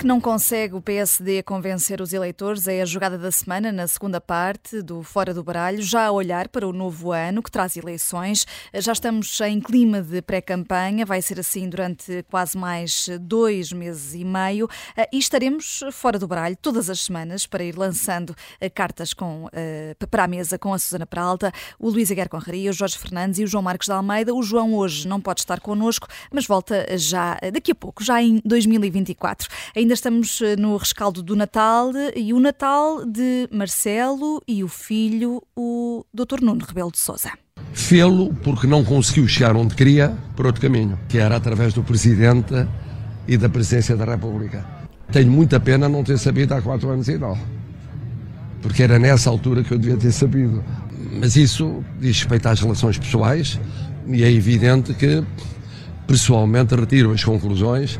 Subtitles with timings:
[0.00, 4.18] Porque não consegue o PSD convencer os eleitores, é a jogada da semana, na segunda
[4.18, 8.46] parte do Fora do Baralho, já a olhar para o novo ano que traz eleições.
[8.72, 14.24] Já estamos em clima de pré-campanha, vai ser assim durante quase mais dois meses e
[14.24, 14.70] meio
[15.12, 19.94] e estaremos fora do baralho todas as semanas para ir lançando eh, cartas com, eh,
[20.10, 23.44] para a mesa com a Susana Peralta, o Luís Aguiar Conraria, o Jorge Fernandes e
[23.44, 24.34] o João Marcos de Almeida.
[24.34, 28.40] O João hoje não pode estar connosco, mas volta já daqui a pouco, já em
[28.46, 29.46] 2024.
[29.76, 35.42] Ainda estamos eh, no rescaldo do Natal e o Natal de Marcelo e o filho,
[35.56, 36.40] o Dr.
[36.42, 37.30] Nuno Rebelo de Sousa.
[37.72, 42.66] Fê-lo porque não conseguiu chegar onde queria por outro caminho, que era através do Presidente
[43.26, 44.64] e da Presidência da República.
[45.12, 47.36] Tenho muita pena não ter sabido há quatro anos e tal,
[48.62, 50.64] porque era nessa altura que eu devia ter sabido.
[51.18, 53.58] Mas isso diz respeito às relações pessoais
[54.06, 55.24] e é evidente que,
[56.06, 57.98] pessoalmente, retiro as conclusões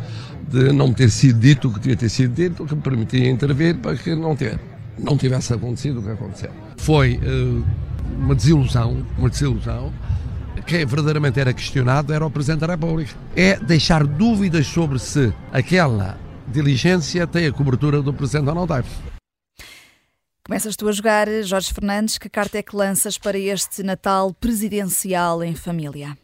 [0.50, 3.76] de não ter sido dito o que devia ter sido dito, que me permitia intervir
[3.76, 4.58] para que não, ter,
[4.98, 6.50] não tivesse acontecido o que aconteceu.
[6.76, 7.64] Foi uh,
[8.18, 9.92] uma desilusão, uma desilusão.
[10.66, 13.14] Quem verdadeiramente era questionado era o Presidente da República.
[13.36, 18.82] É deixar dúvidas sobre se aquela diligência tem a cobertura do Presidente ou não tem.
[20.44, 25.44] Começas tu a jogar, Jorge Fernandes, que carta é que lanças para este Natal presidencial
[25.44, 26.18] em família?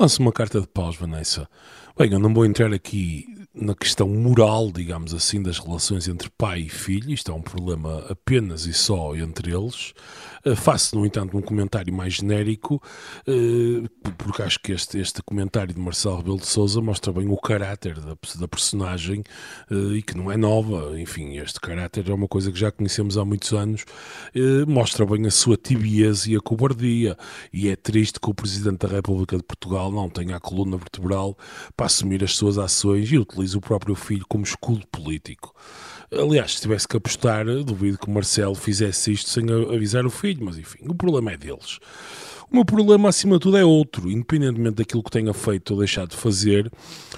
[0.00, 1.48] Lanço uma carta de paus, Vanessa.
[1.96, 6.62] Bem, eu não vou entrar aqui na questão moral, digamos assim, das relações entre pai
[6.62, 7.12] e filho.
[7.12, 9.94] Isto é um problema apenas e só entre eles.
[10.46, 12.82] Uh, faço, no entanto, um comentário mais genérico,
[13.26, 17.36] uh, porque acho que este, este comentário de Marcelo Rebelo de Souza mostra bem o
[17.36, 19.22] caráter da, da personagem
[19.70, 21.00] uh, e que não é nova.
[21.00, 23.84] Enfim, este caráter é uma coisa que já conhecemos há muitos anos.
[24.66, 27.16] mostra bem a sua tibieza e a cobardia.
[27.52, 31.36] E é triste que o Presidente da República de Portugal não tenha a coluna vertebral
[31.76, 35.54] para assumir as suas ações e utilize o próprio filho como escudo político.
[36.20, 40.44] Aliás, se tivesse que apostar, duvido que o Marcelo fizesse isto sem avisar o filho,
[40.44, 41.78] mas enfim, o problema é deles.
[42.54, 44.08] O meu problema, acima de tudo, é outro.
[44.08, 46.70] Independentemente daquilo que tenha feito ou deixado de fazer,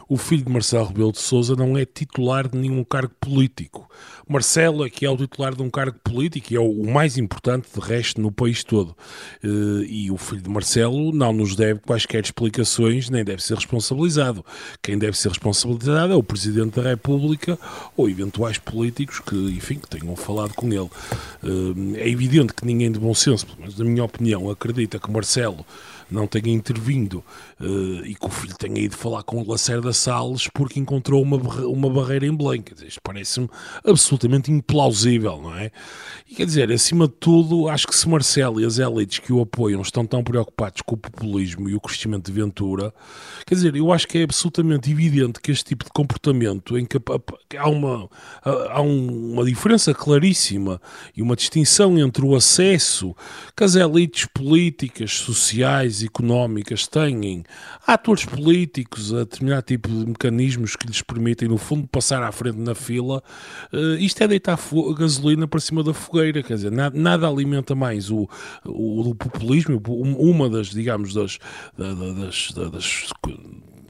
[0.09, 3.87] o filho de Marcelo Rebelo de Sousa não é titular de nenhum cargo político.
[4.27, 7.69] Marcelo é que é o titular de um cargo político e é o mais importante,
[7.73, 8.97] de resto, no país todo.
[9.45, 14.45] Eh, e o filho de Marcelo não nos deve quaisquer explicações, nem deve ser responsabilizado.
[14.83, 17.59] Quem deve ser responsabilizado é o Presidente da República
[17.95, 20.89] ou eventuais políticos que, enfim, que tenham falado com ele.
[21.45, 25.26] Eh, é evidente que ninguém de bom senso, mas na minha opinião, acredita que Marcelo
[25.27, 25.67] Marcelo
[26.11, 27.25] não tenha intervindo
[27.61, 31.37] uh, e que o filho tenha ido falar com o Lacerda Salles porque encontrou uma,
[31.67, 32.65] uma barreira em Belém.
[32.87, 33.49] Isto parece-me
[33.85, 35.71] absolutamente implausível, não é?
[36.29, 39.41] E quer dizer, acima de tudo, acho que se Marcelo e as elites que o
[39.41, 42.93] apoiam estão tão preocupados com o populismo e o crescimento de Ventura,
[43.47, 46.99] quer dizer, eu acho que é absolutamente evidente que este tipo de comportamento, em que
[47.57, 48.09] há uma,
[48.43, 50.81] há uma diferença claríssima
[51.17, 53.15] e uma distinção entre o acesso
[53.57, 57.45] que as elites políticas, sociais, económicas têm
[57.87, 62.59] atores políticos, a determinado tipo de mecanismos que lhes permitem, no fundo, passar à frente
[62.59, 63.23] na fila,
[63.73, 64.59] uh, isto é deitar
[64.99, 68.29] gasolina para cima da fogueira, quer dizer, nada, nada alimenta mais o,
[68.65, 71.39] o, o, populismo, uma das, digamos, das,
[71.77, 73.13] das, das, das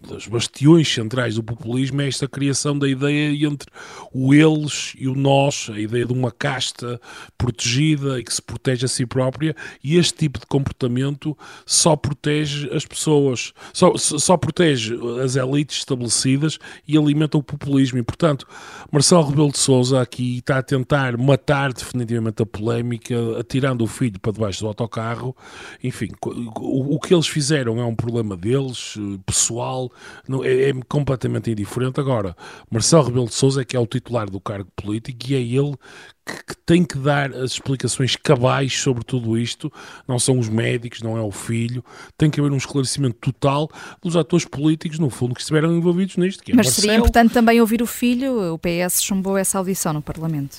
[0.07, 3.71] das bastiões centrais do populismo é esta criação da ideia entre
[4.13, 7.01] o eles e o nós, a ideia de uma casta
[7.37, 12.71] protegida e que se protege a si própria, e este tipo de comportamento só protege
[12.75, 17.99] as pessoas, só, só protege as elites estabelecidas e alimenta o populismo.
[17.99, 18.47] E, portanto,
[18.91, 24.19] Marcelo Rebelo de Souza aqui está a tentar matar definitivamente a polémica, atirando o filho
[24.21, 25.37] para debaixo do autocarro.
[25.83, 29.91] Enfim, o, o que eles fizeram é um problema deles, eh, pessoal,
[30.29, 32.01] não, é, é, completamente indiferente.
[32.01, 32.37] Agora,
[32.71, 35.75] Marcelo Rebelo de Sousa é que é o titular do cargo político e é ele
[36.25, 39.73] que, que, tem que dar as explicações cabais sobre tudo isto.
[40.07, 41.85] Não são os médicos, não é o filho.
[42.19, 43.71] Tem que haver um esclarecimento total
[44.03, 46.43] dos atores políticos, no fundo, que estiveram envolvidos nisto.
[46.43, 46.83] É Mas Marcelo.
[46.83, 48.55] seria importante também ouvir o filho.
[48.55, 50.59] O PS chumbou essa audição no Parlamento.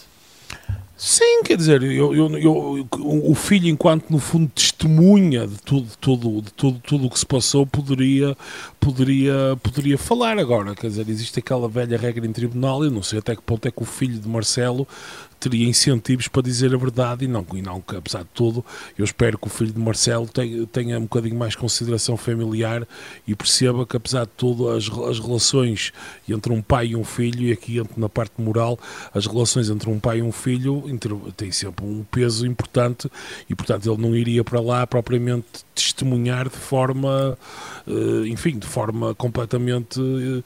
[0.99, 6.41] Sim, quer dizer, eu, eu, eu, o filho, enquanto no fundo testemunha de tudo, tudo,
[6.41, 8.35] de tudo, tudo o que se passou, poderia,
[8.79, 10.73] poderia, poderia falar agora.
[10.73, 13.71] Quer dizer, existe aquela velha regra em tribunal, eu não sei até que ponto é
[13.71, 14.88] que o filho de Marcelo
[15.39, 18.65] teria incentivos para dizer a verdade e não, e não que, apesar de tudo,
[18.97, 22.87] eu espero que o filho de Marcelo tenha, um bocadinho mais consideração familiar
[23.27, 25.91] e perceba que, apesar de tudo, as, as relações
[26.27, 28.79] entre um pai e um filho, e aqui na parte moral,
[29.13, 30.83] as relações entre um pai e um filho
[31.35, 33.09] têm sempre um peso importante
[33.49, 37.37] e, portanto, ele não iria para lá propriamente testemunhar de forma,
[37.87, 40.43] eh, enfim, de forma completamente eh,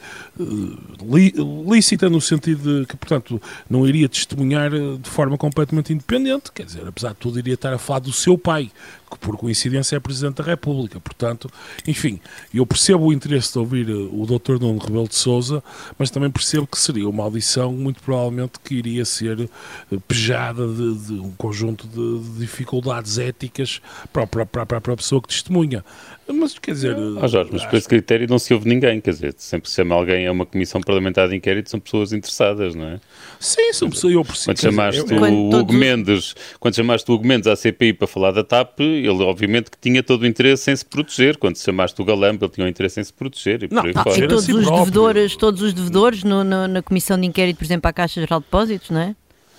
[1.69, 4.71] lícita, no sentido de que, portanto, não iria testemunhar
[5.01, 8.37] de forma completamente independente, quer dizer, apesar de tudo, iria estar a falar do seu
[8.37, 8.71] pai,
[9.09, 10.99] que por coincidência é Presidente da República.
[10.99, 11.51] Portanto,
[11.87, 12.19] enfim,
[12.53, 14.59] eu percebo o interesse de ouvir eh, o Dr.
[14.59, 15.63] Nuno Rebelo de Souza,
[15.97, 20.95] mas também percebo que seria uma audição muito provavelmente que iria ser eh, pejada de,
[20.95, 23.81] de um conjunto de, de, dificuldades éticas
[24.13, 25.83] para, para, para, para a pessoa que testemunha.
[26.31, 26.95] Mas quer dizer.
[27.21, 29.95] Ah, Jorge, mas por esse critério não se ouve ninguém, quer dizer, sempre se chama
[29.95, 32.99] alguém a uma comissão parlamentar de inquérito, são pessoas interessadas, não é?
[33.39, 34.13] Sim, são pessoas.
[34.13, 34.45] Eu preciso.
[34.47, 35.75] Quando chamaste dizer, eu, o Hugo todos...
[35.75, 39.77] Mendes, quando chamaste o Hugo Mendes à CPI para falar da TAP, ele obviamente que
[39.79, 41.37] tinha todo o interesse em se proteger.
[41.37, 43.63] Quando chamaste o Galamba, ele tinha o interesse em se proteger.
[43.63, 47.19] E, não, por tá, e todos, os devedores, todos os devedores no, no, na comissão
[47.19, 49.15] de inquérito, por exemplo, à Caixa Geral de Depósitos, não é?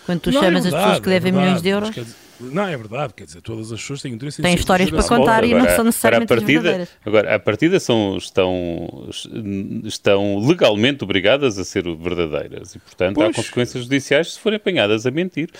[0.07, 1.69] Quando tu não, é chamas é verdade, as pessoas que devem é verdade, milhões de
[1.69, 2.22] euros.
[2.51, 5.45] Não, é verdade, quer dizer, todas as pessoas têm interesse em Têm histórias para contar
[5.45, 9.09] e não são necessariamente a partida, Agora, a partida são, estão,
[9.85, 13.31] estão legalmente obrigadas a ser verdadeiras e, portanto, pois.
[13.31, 15.51] há consequências judiciais se forem apanhadas a mentir.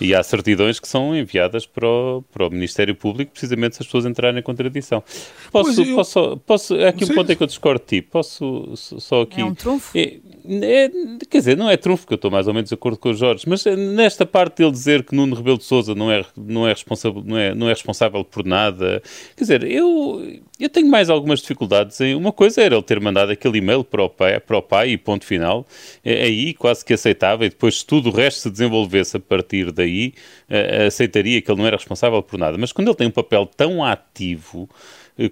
[0.00, 3.86] E há certidões que são enviadas para o, para o Ministério Público precisamente se as
[3.86, 5.02] pessoas entrarem em contradição.
[5.50, 5.94] Posso, eu...
[5.96, 9.40] posso, posso, aqui um ponto em que eu discordo de ti, posso só aqui...
[9.40, 9.98] É um trunfo?
[9.98, 10.18] É,
[10.48, 10.90] é,
[11.28, 13.14] quer dizer, não é trunfo, que eu estou mais ou menos de acordo com o
[13.14, 16.70] Jorge, mas nesta parte dele dizer que Nuno Rebelo de Sousa não é, não é,
[16.70, 19.02] responsável, não é, não é responsável por nada,
[19.36, 22.14] quer dizer, eu, eu tenho mais algumas dificuldades em...
[22.14, 24.98] Uma coisa era ele ter mandado aquele e-mail para o pai, para o pai e
[24.98, 25.66] ponto final,
[26.04, 29.70] é, aí quase que aceitava, e depois se tudo o resto se desenvolvesse a partir
[29.72, 30.14] daí,
[30.48, 32.56] uh, aceitaria que ele não era responsável por nada.
[32.58, 34.68] Mas quando ele tem um papel tão ativo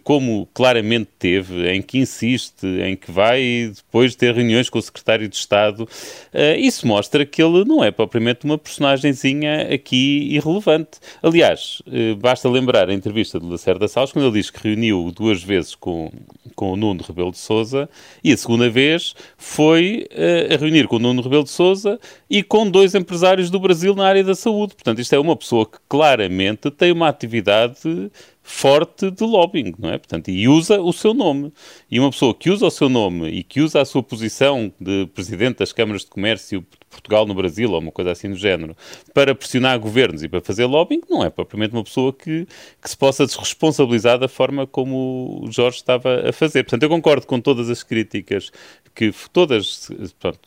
[0.03, 5.29] como claramente teve, em que insiste, em que vai depois ter reuniões com o secretário
[5.29, 10.99] de Estado, uh, isso mostra que ele não é propriamente uma personagemzinha aqui irrelevante.
[11.23, 15.43] Aliás, uh, basta lembrar a entrevista de Lacerda Salles, quando ele diz que reuniu duas
[15.43, 16.11] vezes com,
[16.57, 17.89] com o Nuno Rebelo de Sousa
[18.25, 20.09] e a segunda vez foi
[20.53, 24.07] a reunir com o Nuno Rebelo de Sousa e com dois empresários do Brasil na
[24.07, 24.75] área da saúde.
[24.75, 28.11] Portanto, isto é uma pessoa que claramente tem uma atividade
[28.49, 29.99] forte de lobbying, não é?
[29.99, 31.53] Portanto, e usa o seu nome.
[31.91, 35.05] E uma pessoa que usa o seu nome e que usa a sua posição de
[35.09, 36.65] presidente das câmaras de comércio
[36.97, 38.77] Portugal no Brasil, ou uma coisa assim do género,
[39.13, 42.47] para pressionar governos e para fazer lobbying, não é propriamente uma pessoa que,
[42.83, 46.65] que se possa desresponsabilizar da forma como o Jorge estava a fazer.
[46.65, 48.51] Portanto, eu concordo com todas as críticas
[48.95, 50.39] que todas, pronto,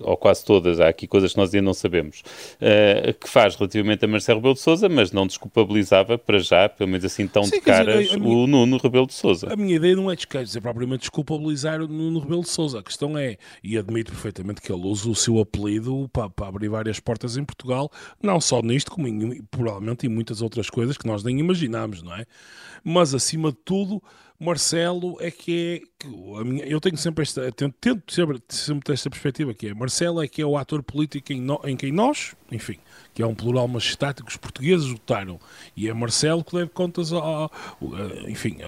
[0.00, 2.22] ou quase todas, há aqui coisas que nós ainda não sabemos,
[2.54, 6.88] uh, que faz relativamente a Marcelo Rebelo de Sousa, mas não desculpabilizava para já, pelo
[6.88, 9.52] menos assim tão Sim, de caras, dizer, minha, o Nuno Rebelo de Sousa.
[9.52, 12.78] A minha ideia não é dizer, propriamente desculpabilizar o Nuno Rebelo de Sousa.
[12.78, 16.68] A questão é, e admito perfeitamente que ele usa o seu apelido para, para abrir
[16.68, 17.90] várias portas em Portugal,
[18.22, 22.14] não só nisto, como em, provavelmente em muitas outras coisas que nós nem imaginamos, não
[22.14, 22.26] é?
[22.84, 24.02] Mas acima de tudo
[24.38, 26.08] Marcelo é que é.
[26.40, 27.50] A minha, eu tenho sempre esta.
[27.50, 29.74] Tento, tento sempre, sempre ter esta perspectiva que é.
[29.74, 32.78] Marcelo é que é o ator político em, no, em quem nós, enfim,
[33.14, 35.38] que é um plural majestático, os portugueses votaram.
[35.76, 37.50] E é Marcelo que deve contas ao.
[38.26, 38.58] Enfim,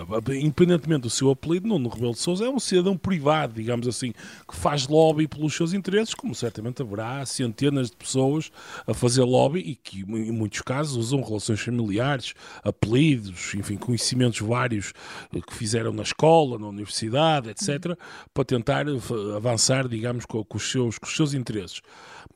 [0.40, 4.56] independentemente do seu apelido, Nuno Rebelo de Souza é um cidadão privado, digamos assim, que
[4.56, 8.50] faz lobby pelos seus interesses, como certamente haverá centenas de pessoas
[8.86, 14.92] a fazer lobby e que, em muitos casos, usam relações familiares, apelidos, enfim, conhecimentos vários
[15.46, 17.96] que fizeram na escola, na universidade, etc.,
[18.34, 18.86] para tentar
[19.36, 21.80] avançar, digamos, com, os, seus, com os seus interesses.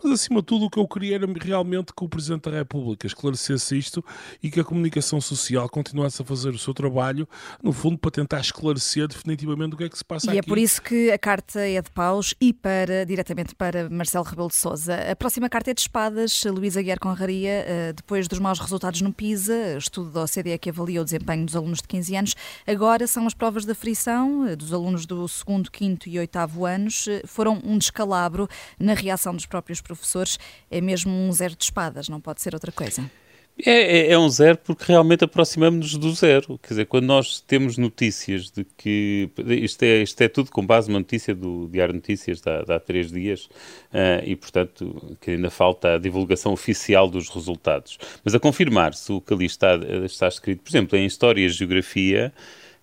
[0.02, 3.06] Mas, acima de tudo, o que eu queria era realmente que o Presidente da República
[3.06, 4.04] esclarecesse isto
[4.42, 7.28] e que a comunicação social continuasse a fazer o seu trabalho,
[7.62, 10.36] no fundo, para tentar esclarecer definitivamente o que é que se passa e aqui.
[10.36, 14.24] E é por isso que a carta é de paus e para, diretamente para Marcelo
[14.24, 14.94] Rebelo de Sousa.
[15.10, 19.12] A próxima carta é de espadas, Luísa Guiar Conraria, eh, depois dos maus resultados no
[19.12, 22.34] PISA, estudo da OCDE que avalia o desempenho dos alunos de 15 anos,
[22.66, 27.08] agora são as provas da frição eh, dos alunos do segundo, quinto e oitavo anos,
[27.08, 28.48] eh, foram um descalabro
[28.78, 30.38] na reação dos próprios professores.
[30.70, 33.08] É mesmo um zero de espadas, não pode ser outra coisa.
[33.64, 36.58] É, é, é, um zero porque realmente aproximamos-nos do zero.
[36.58, 39.30] Quer dizer, quando nós temos notícias de que.
[39.46, 42.80] Isto é, isto é tudo com base numa notícia do Diário Notícias de de há
[42.80, 47.96] três dias uh, e, portanto, que ainda falta a divulgação oficial dos resultados.
[48.24, 52.32] Mas a confirmar-se o que ali está, está escrito, por exemplo, em História e Geografia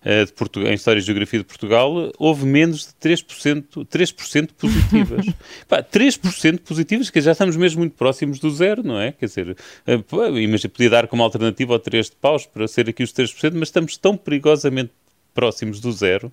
[0.04, 5.26] de Portugal, em História e Geografia de Portugal, houve menos de 3%, 3 positivas.
[5.68, 9.12] Pá, 3% positivas, que já estamos mesmo muito próximos do zero, não é?
[9.12, 13.02] Quer dizer, uh, imagina, podia dar como alternativa ao 3 de paus para ser aqui
[13.02, 14.90] os 3%, mas estamos tão perigosamente
[15.32, 16.32] próximos do zero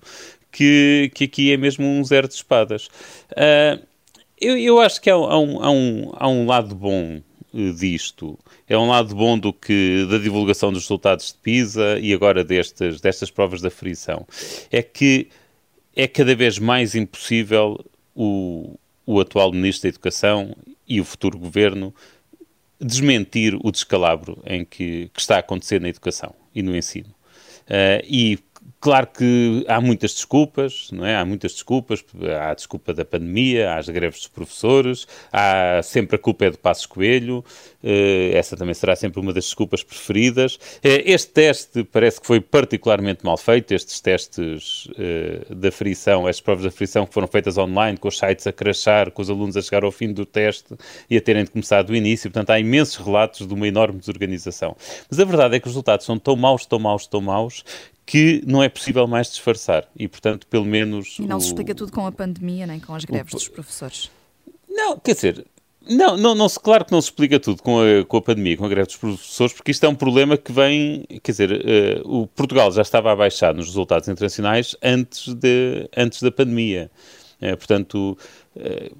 [0.50, 2.88] que, que aqui é mesmo um zero de espadas.
[3.32, 3.80] Uh,
[4.40, 8.38] eu, eu acho que há, há, um, há, um, há um lado bom eh, disto.
[8.68, 13.00] É um lado bom do que da divulgação dos resultados de PISA e agora destas,
[13.00, 14.26] destas provas da frição.
[14.70, 15.28] É que
[15.94, 21.94] é cada vez mais impossível o, o atual Ministro da Educação e o futuro Governo
[22.80, 27.10] desmentir o descalabro em que, que está a acontecer na educação e no ensino.
[27.66, 28.38] Uh, e
[28.80, 31.14] Claro que há muitas desculpas, não é?
[31.14, 32.02] Há muitas desculpas.
[32.40, 36.50] Há a desculpa da pandemia, há as greves dos professores, há sempre a culpa é
[36.50, 37.44] do Passos Coelho.
[37.84, 40.54] Uh, essa também será sempre uma das desculpas preferidas.
[40.54, 43.72] Uh, este teste parece que foi particularmente mal feito.
[43.72, 48.16] Estes testes uh, da frição, estas provas da frição que foram feitas online, com os
[48.16, 50.74] sites a crachar, com os alunos a chegar ao fim do teste
[51.10, 52.30] e a terem de começar do início.
[52.30, 54.74] Portanto, há imensos relatos de uma enorme desorganização.
[55.10, 57.62] Mas a verdade é que os resultados são tão maus, tão maus, tão maus,
[58.10, 59.86] que não é possível mais disfarçar.
[59.96, 61.16] E, portanto, pelo menos.
[61.20, 61.40] E não o...
[61.40, 63.36] se explica tudo com a pandemia, nem com as greves o...
[63.36, 64.10] dos professores.
[64.68, 65.46] Não, quer dizer.
[65.88, 68.64] Não, não, não, claro que não se explica tudo com a, com a pandemia, com
[68.64, 72.26] a greve dos professores, porque isto é um problema que vem, quer dizer, uh, o
[72.26, 76.90] Portugal já estava abaixado nos resultados internacionais antes, de, antes da pandemia.
[77.40, 78.18] Uh, portanto,
[78.56, 78.96] uh,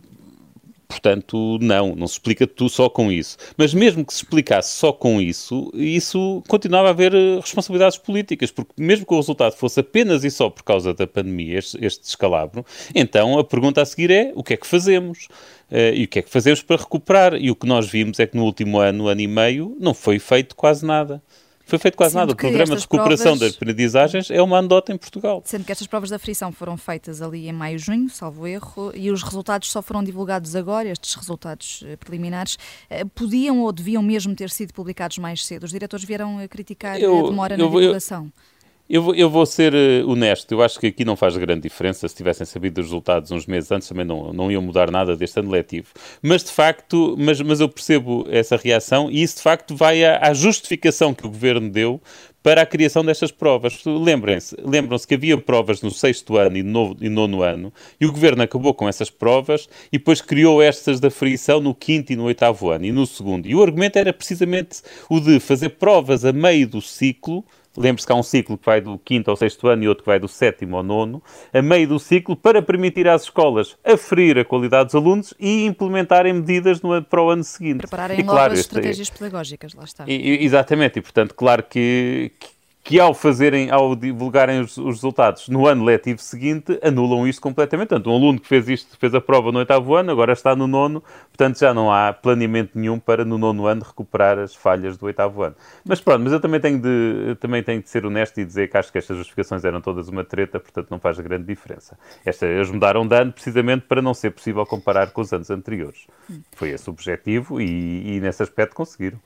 [0.90, 3.37] Portanto, não, não se explica tudo só com isso.
[3.56, 8.50] Mas mesmo que se explicasse só com isso, isso continuava a haver eh, responsabilidades políticas,
[8.50, 12.02] porque mesmo que o resultado fosse apenas e só por causa da pandemia, este, este
[12.02, 15.28] descalabro, então a pergunta a seguir é o que é que fazemos?
[15.70, 17.35] Uh, e o que é que fazemos para recuperar?
[17.37, 20.18] E o que nós vimos é que no último ano, ano e meio, não foi
[20.18, 21.23] feito quase nada
[21.71, 22.33] foi feito quase sendo nada.
[22.33, 23.39] O programa de recuperação provas...
[23.41, 25.43] das aprendizagens é uma anedota em Portugal.
[25.45, 29.11] Sendo que estas provas da frição foram feitas ali em maio, junho, salvo erro, e
[29.11, 32.59] os resultados só foram divulgados agora, estes resultados eh, preliminares,
[32.89, 35.65] eh, podiam ou deviam mesmo ter sido publicados mais cedo?
[35.65, 38.25] Os diretores vieram a criticar eu, a demora eu, na divulgação.
[38.25, 38.50] Eu,
[38.90, 42.09] eu vou, eu vou ser uh, honesto, eu acho que aqui não faz grande diferença.
[42.09, 45.38] Se tivessem sabido os resultados uns meses antes, também não, não iam mudar nada deste
[45.38, 45.87] ano letivo.
[46.20, 50.18] Mas de facto, mas, mas eu percebo essa reação e isso de facto vai à,
[50.18, 52.00] à justificação que o governo deu
[52.42, 53.80] para a criação destas provas.
[53.85, 58.42] Lembrem-se, lembram-se que havia provas no sexto ano e, no, nono ano, e o governo
[58.42, 62.70] acabou com essas provas e depois criou estas da frição no quinto e no oitavo
[62.70, 63.47] ano e no segundo.
[63.47, 67.44] E o argumento era precisamente o de fazer provas a meio do ciclo
[67.77, 70.11] Lembre-se que há um ciclo que vai do quinto ao sexto ano e outro que
[70.11, 71.23] vai do sétimo ao nono,
[71.53, 76.33] a meio do ciclo, para permitir às escolas aferir a qualidade dos alunos e implementarem
[76.33, 77.79] medidas no, para o ano seguinte.
[77.79, 80.05] Prepararem e, claro, novas estratégias pedagógicas, lá está.
[80.07, 82.49] E, exatamente, e portanto, claro que, que
[82.82, 87.88] que ao fazerem, ao divulgarem os, os, resultados no ano letivo seguinte, anulam isto completamente.
[87.88, 90.66] Portanto, um aluno que fez isto, fez a prova no oitavo ano, agora está no
[90.66, 95.06] nono, portanto já não há planeamento nenhum para no nono ano recuperar as falhas do
[95.06, 95.54] oitavo ano.
[95.84, 98.76] Mas pronto, mas eu também tenho de, também tenho de ser honesto e dizer que
[98.76, 101.99] acho que estas justificações eram todas uma treta, portanto não faz grande diferença.
[102.25, 106.06] Esta, eles mudaram de ano precisamente para não ser possível comparar com os anos anteriores.
[106.52, 109.18] Foi esse o objetivo e, e nesse aspecto conseguiram.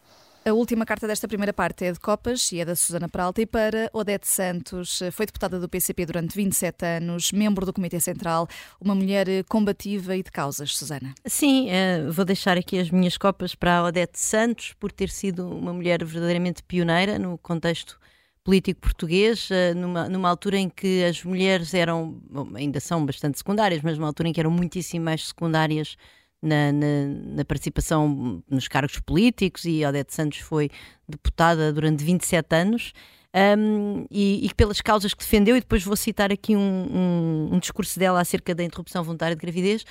[0.46, 3.46] A última carta desta primeira parte é de Copas e é da Susana Peralta e
[3.46, 5.00] para Odete Santos.
[5.10, 8.46] Foi deputada do PCP durante 27 anos, membro do Comitê Central,
[8.78, 11.14] uma mulher combativa e de causas, Susana.
[11.24, 15.48] Sim, uh, vou deixar aqui as minhas copas para a Odete Santos por ter sido
[15.48, 17.98] uma mulher verdadeiramente pioneira no contexto
[18.44, 22.20] político português, uh, numa, numa altura em que as mulheres eram,
[22.54, 25.96] ainda são bastante secundárias, mas numa altura em que eram muitíssimo mais secundárias
[26.44, 30.70] na, na, na, participação nos cargos políticos e Odete Santos foi
[31.08, 32.92] deputada durante 27 anos.
[33.58, 37.58] Um, e, e, pelas causas que defendeu, e depois vou citar aqui um, um, um
[37.58, 39.84] discurso dela acerca da interrupção voluntária de gravidez,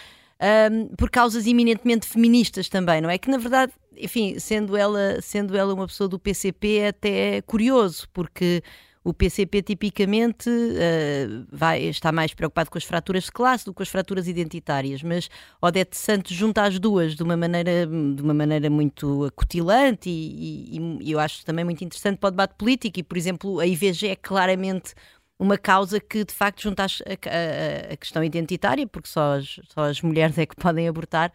[0.97, 3.17] por causas eminentemente feministas também, não é?
[3.17, 8.07] Que na verdade, enfim, sendo ela, sendo ela uma pessoa do PCP, é até curioso,
[8.13, 8.61] porque
[9.03, 13.77] o PCP tipicamente uh, vai, está mais preocupado com as fraturas de classe do que
[13.77, 15.29] com as fraturas identitárias, mas
[15.61, 20.97] Odete Santos junta as duas de uma maneira, de uma maneira muito acutilante e, e,
[21.01, 22.99] e eu acho também muito interessante para o debate político.
[22.99, 24.93] E, por exemplo, a IVG é claramente
[25.37, 29.81] uma causa que de facto junta a, a, a, questão identitária, porque só as, só
[29.81, 31.33] as mulheres é que podem abortar,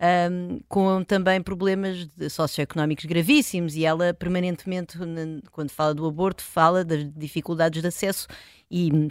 [0.00, 4.96] um, com também problemas socioeconómicos gravíssimos e ela permanentemente,
[5.52, 8.26] quando fala do aborto, fala das dificuldades de acesso
[8.70, 9.08] e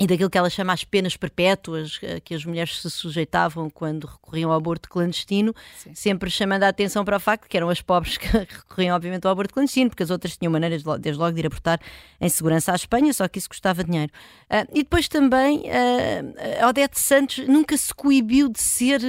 [0.00, 4.06] e daquilo que ela chama as penas perpétuas eh, que as mulheres se sujeitavam quando
[4.06, 5.94] recorriam ao aborto clandestino, Sim.
[5.94, 9.32] sempre chamando a atenção para o facto que eram as pobres que recorriam, obviamente, ao
[9.32, 11.78] aborto clandestino, porque as outras tinham maneiras, desde logo, de ir abortar
[12.18, 14.10] em segurança à Espanha, só que isso custava dinheiro.
[14.44, 19.02] Uh, e depois também, uh, a Odete Santos nunca se coibiu de ser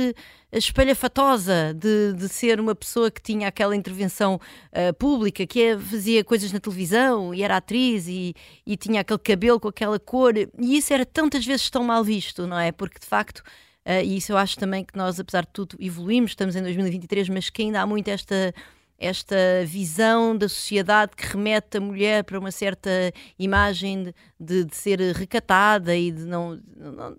[0.52, 6.24] espalhafatosa de, de ser uma pessoa que tinha aquela intervenção uh, pública, que é, fazia
[6.24, 10.78] coisas na televisão e era atriz e, e tinha aquele cabelo com aquela cor, e
[10.82, 12.72] isso era tantas vezes tão mal visto, não é?
[12.72, 13.40] Porque de facto.
[13.84, 17.30] Uh, e isso eu acho também que nós, apesar de tudo, evoluímos, estamos em 2023,
[17.30, 18.54] mas que ainda há muito esta
[19.02, 25.00] esta visão da sociedade que remete a mulher para uma certa imagem de, de ser
[25.16, 26.60] recatada e de não,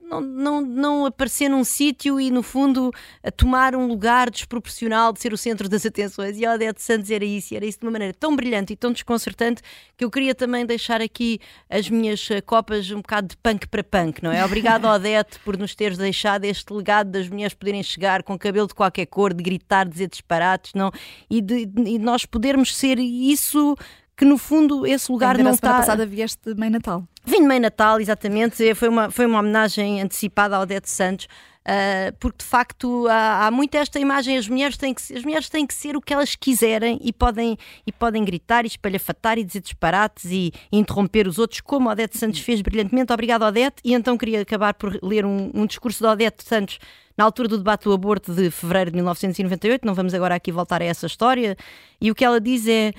[0.01, 5.21] não, não, não, aparecer num sítio e, no fundo, a tomar um lugar desproporcional de
[5.21, 6.39] ser o centro das atenções.
[6.39, 8.93] E a Odete Santos era isso, era isso de uma maneira tão brilhante e tão
[8.93, 9.61] desconcertante
[9.97, 13.83] que eu queria também deixar aqui as minhas eh, copas um bocado de punk para
[13.83, 14.45] punk, não é?
[14.45, 18.75] Obrigado, Odete, por nos teres deixado este legado das mulheres poderem chegar com cabelo de
[18.75, 20.93] qualquer cor, de gritar, dizer disparates, não?
[21.29, 23.77] E de, e nós podermos ser isso
[24.17, 25.71] que no fundo esse lugar Ainda não está.
[25.71, 27.05] A passada vieste de Mãe Natal.
[27.25, 28.75] Vim de Mãe Natal, exatamente.
[28.75, 31.27] Foi uma, foi uma homenagem antecipada ao Odete Santos.
[31.63, 35.49] Uh, porque de facto há, há muito esta imagem, as mulheres, têm que, as mulheres
[35.49, 39.45] têm que ser o que elas quiserem e podem, e podem gritar e espalhafatar e
[39.45, 43.13] dizer disparates e, e interromper os outros, como Odete Santos fez brilhantemente.
[43.13, 43.77] Obrigado, Odete.
[43.85, 46.79] E então queria acabar por ler um, um discurso de Odete Santos
[47.17, 49.87] na altura do debate do aborto de fevereiro de 1998.
[49.87, 51.57] Não vamos agora aqui voltar a essa história.
[52.01, 52.93] E o que ela diz é.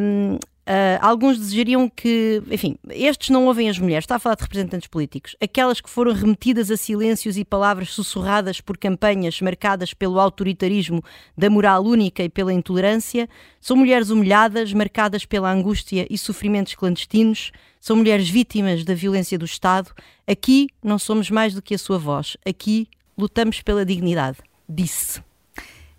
[0.00, 4.42] Um, Uh, alguns desejariam que, enfim, estes não ouvem as mulheres, está a falar de
[4.42, 10.18] representantes políticos, aquelas que foram remetidas a silêncios e palavras sussurradas por campanhas marcadas pelo
[10.18, 11.04] autoritarismo
[11.38, 13.28] da moral única e pela intolerância,
[13.60, 19.44] são mulheres humilhadas, marcadas pela angústia e sofrimentos clandestinos, são mulheres vítimas da violência do
[19.44, 19.92] Estado.
[20.26, 25.22] Aqui não somos mais do que a sua voz, aqui lutamos pela dignidade, disse.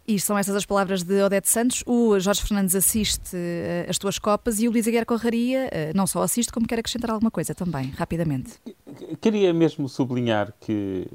[0.08, 1.84] E são estas as palavras de Odete Santos.
[1.86, 6.08] O Jorge Fernandes assiste uh, as tuas copas e o Luís Aguiar Corraria uh, não
[6.08, 8.54] só assiste, como quer acrescentar alguma coisa também, rapidamente.
[9.20, 11.08] Queria mesmo sublinhar que,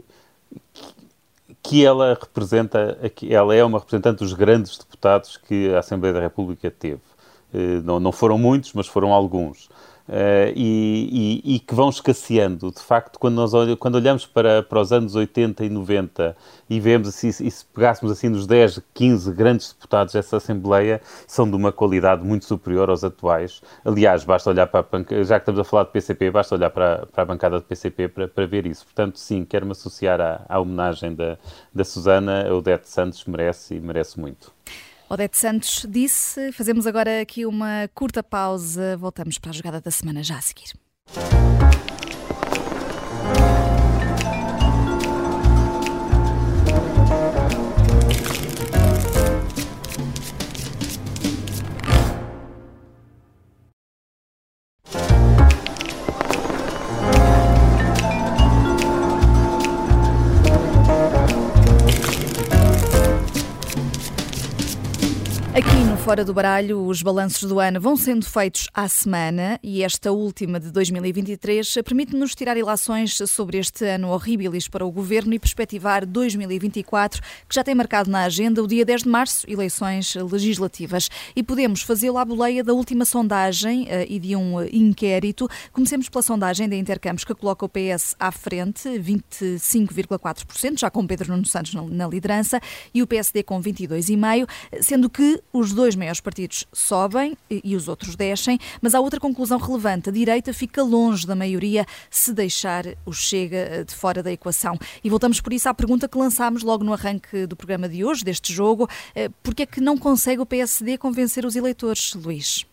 [1.63, 2.99] que ela representa,
[3.31, 7.01] ela é uma representante dos grandes deputados que a Assembleia da República teve.
[7.55, 9.71] Uh, não, não foram muitos, mas foram alguns.
[10.09, 12.73] Uh, e, e, e, que vão escasseando.
[12.73, 16.37] De facto, quando, nós olhamos, quando olhamos para, para os anos 80 e 90
[16.69, 21.49] e vemos, assim, e se pegássemos assim nos 10, 15 grandes deputados dessa Assembleia, são
[21.49, 23.63] de uma qualidade muito superior aos atuais.
[23.85, 27.07] Aliás, basta olhar para a, já que estamos a falar de PCP, basta olhar para,
[27.07, 28.85] para a bancada do PCP para, para ver isso.
[28.85, 31.39] Portanto, sim, quero-me associar à, à homenagem da,
[31.73, 32.53] da Susana.
[32.53, 34.53] O Odete Santos merece e merece muito.
[35.13, 36.53] Odete Santos disse.
[36.53, 38.97] Fazemos agora aqui uma curta pausa.
[38.97, 40.73] Voltamos para a jogada da semana já a seguir.
[66.05, 70.59] Fora do baralho, os balanços do ano vão sendo feitos à semana e esta última
[70.59, 77.23] de 2023 permite-nos tirar ilações sobre este ano horríveis para o governo e perspectivar 2024,
[77.49, 81.09] que já tem marcado na agenda o dia 10 de março, eleições legislativas.
[81.37, 85.49] E podemos fazê-lo à boleia da última sondagem eh, e de um inquérito.
[85.73, 91.31] Comecemos pela sondagem da Intercampos, que coloca o PS à frente, 25,4%, já com Pedro
[91.31, 92.61] Nuno Santos na liderança,
[92.93, 94.49] e o PSD com 22,5%,
[94.81, 99.21] sendo que os dois dois maiores partidos sobem e os outros descem, mas há outra
[99.21, 100.09] conclusão relevante.
[100.09, 104.79] A direita fica longe da maioria se deixar o Chega eh, de fora da equação.
[105.05, 108.25] E voltamos por isso à pergunta que lançámos logo no arranque do programa de hoje,
[108.25, 108.89] deste jogo.
[109.15, 112.65] Eh, Porquê é que não consegue o PSD convencer os eleitores, Luís?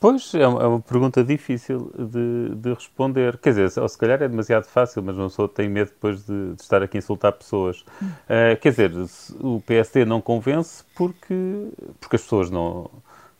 [0.00, 3.36] Pois, é uma, é uma pergunta difícil de, de, responder.
[3.38, 6.54] Quer dizer, ou se calhar é demasiado fácil, mas uma pessoa tem medo depois de,
[6.54, 7.80] de estar aqui a insultar pessoas.
[8.00, 8.92] Uh, quer dizer,
[9.40, 11.34] o PSD não convence porque,
[11.98, 12.88] porque as pessoas não,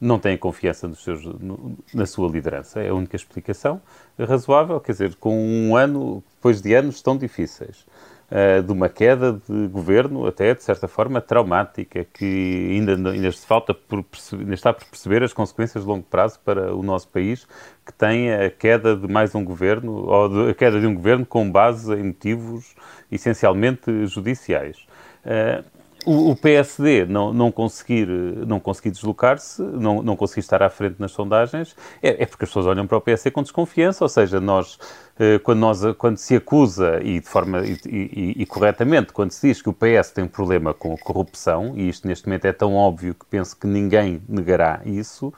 [0.00, 2.80] não têm confiança nos seus, no, na sua liderança.
[2.80, 3.80] É a única explicação
[4.18, 4.80] razoável.
[4.80, 7.86] Quer dizer, com um ano, depois de anos tão difíceis,
[8.30, 13.74] uh, de uma queda de governo, até de certa forma traumática, que ainda, ainda, falta
[13.74, 17.46] por ainda está por perceber as consequências de longo prazo para o nosso país,
[17.84, 21.26] que tem a queda de mais um governo, ou de, a queda de um governo
[21.26, 22.74] com base em motivos
[23.10, 24.76] essencialmente judiciais.
[25.24, 25.64] Uh,
[26.08, 30.96] o, o, PSD não, não conseguir, não conseguir deslocar-se, não, não conseguir estar à frente
[30.98, 34.40] nas sondagens, é, é, porque as pessoas olham para o PSD com desconfiança, ou seja,
[34.40, 34.78] nós,
[35.18, 39.48] eh, quando, nós, quando se acusa, e de forma e, e, e, corretamente, quando se
[39.48, 42.52] diz que o PS tem um problema com a corrupção, e isto neste momento é
[42.54, 45.30] tão óbvio que penso que ninguém negará isso,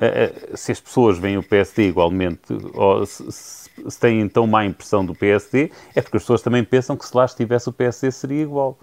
[0.00, 4.64] eh, eh, se as pessoas veem o PSD igualmente, ou se, se têm tão má
[4.64, 8.12] impressão do PSD, é porque as pessoas também pensam que se lá estivesse o PSD
[8.12, 8.78] seria igual.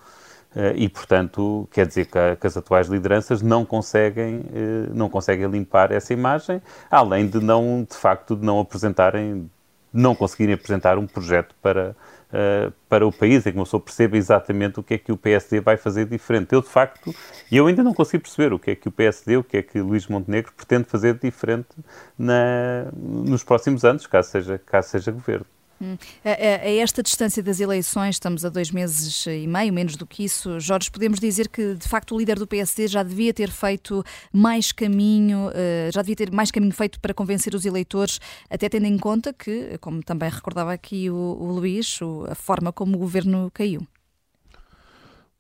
[0.56, 5.48] Uh, e, portanto, quer dizer que, que, as atuais lideranças não conseguem, uh, não conseguem
[5.48, 6.60] limpar essa imagem,
[6.90, 9.50] além de não, de facto, de não apresentarem,
[9.94, 11.96] não conseguirem apresentar um projeto para,
[12.34, 15.18] uh, para o país, em que uma pessoa perceba exatamente o que é que o
[15.18, 16.52] PSD vai fazer diferente.
[16.52, 17.14] Eu, de facto,
[17.52, 19.80] eu ainda não consigo perceber o que é que o PSD, o que é que
[19.80, 21.70] Luís Montenegro pretende fazer diferente
[22.18, 25.46] na, nos próximos anos, caso seja, caso seja governo.
[25.82, 25.98] Hum.
[26.24, 30.24] A, a, esta distância das eleições, estamos a dois meses e meio, menos do que
[30.24, 34.04] isso, Jorge, podemos dizer que de facto o líder do PSD já devia ter feito
[34.32, 38.86] mais caminho, eh, já devia ter mais caminho feito para convencer os eleitores, até tendo
[38.86, 43.50] em conta que, como também recordava aqui o, o Luís, a forma como o governo
[43.54, 43.88] caiu.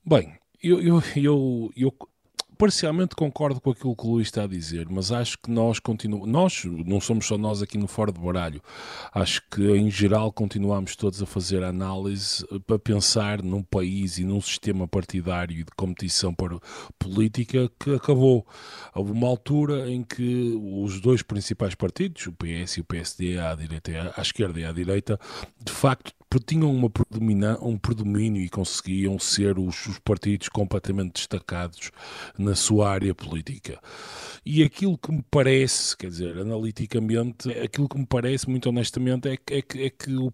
[0.06, 1.94] Bem, eu, eu, eu, eu
[2.60, 6.28] parcialmente concordo com aquilo que o Luís está a dizer, mas acho que nós continuamos,
[6.30, 8.62] nós, não somos só nós aqui no Fora de Baralho,
[9.14, 14.26] acho que em geral continuamos todos a fazer análise eh, para pensar num país e
[14.26, 16.60] num sistema partidário e de competição para
[17.00, 18.46] política que acabou.
[18.94, 23.56] Houve uma altura em que os dois principais partidos, o PS e o PSD, à
[23.56, 25.18] direita, à esquerda e à direita,
[25.64, 26.92] de facto tinham uma
[27.62, 31.92] um predomínio e conseguiam ser os, os, partidos completamente destacados
[32.38, 33.80] na sua área política.
[34.46, 39.38] E aquilo que me parece, quer dizer, analiticamente, aquilo que me parece, muito honestamente, é
[39.38, 40.32] que, é é que o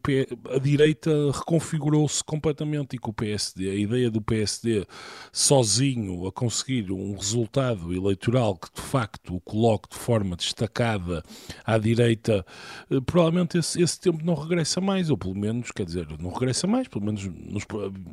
[0.54, 4.86] a direita reconfigurou-se completamente e que o PSD, a ideia do PSD
[5.32, 11.24] sozinho a conseguir um resultado eleitoral que de facto o coloque de forma destacada
[11.64, 12.46] à direita,
[12.90, 16.67] eh, provavelmente esse, esse tempo não regressa mais, ou pelo menos, quer dizer, não regressa
[16.67, 17.65] mais, pelo menos nos,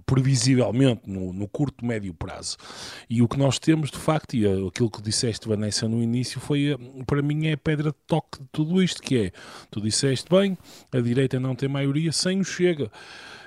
[0.07, 2.57] previsivelmente no, no curto, médio prazo.
[3.09, 6.77] E o que nós temos, de facto, e aquilo que disseste, Vanessa, no início foi,
[7.07, 9.33] para mim, é a pedra de toque de tudo isto, que é,
[9.71, 10.57] tu disseste bem,
[10.93, 12.91] a direita não tem maioria, sem o Chega.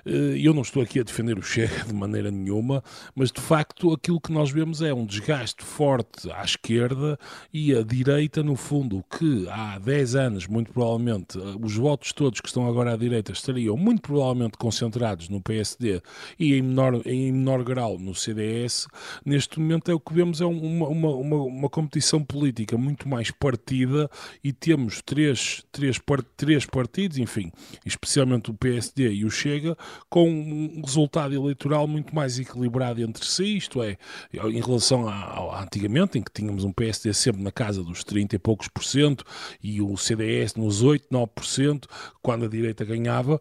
[0.06, 2.84] Eh, eu não estou aqui a defender o Chega de maneira nenhuma,
[3.16, 7.18] mas de facto aquilo que nós vemos é um desgaste forte à esquerda
[7.52, 12.40] e à direita, no fundo, que há 10 anos, muito provavelmente, eh, os votos todos
[12.40, 16.02] que estão agora à direita estariam muito provavelmente concentrados no PSD
[16.40, 18.88] e em menor, em menor grau no CDS.
[19.26, 23.32] Neste momento é o que vemos é uma, uma, uma, uma competição política muito mais
[23.32, 24.10] partida
[24.44, 26.00] e temos três, três,
[26.38, 27.52] três partidos, enfim,
[27.86, 29.76] especialmente o PSD e o Chega,
[30.10, 33.98] com um resultado eleitoral muito mais equilibrado entre si, isto é,
[34.34, 38.40] em relação a, antigamente, em que tínhamos um PSD sempre na casa dos 30 e
[38.40, 39.24] poucos por cento
[39.62, 41.86] e o CDS nos 8, 9%,
[42.22, 43.40] quando a direita ganhava,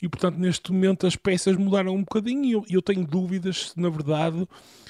[0.00, 3.80] e portanto neste momento as peças mudaram um bocadinho e eu, eu tenho dúvidas se
[3.80, 4.46] na verdade